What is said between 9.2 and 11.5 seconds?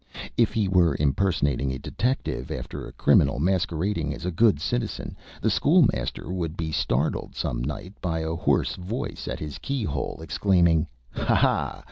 at his key hole exclaiming: 'Ha!